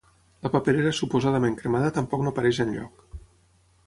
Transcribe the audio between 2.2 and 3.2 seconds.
no apareix enlloc.